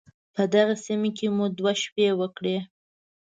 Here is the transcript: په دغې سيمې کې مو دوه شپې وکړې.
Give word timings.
په 0.33 0.41
دغې 0.53 0.75
سيمې 0.85 1.11
کې 1.17 1.27
مو 1.35 1.45
دوه 1.57 1.73
شپې 1.83 2.07
وکړې. 2.19 2.57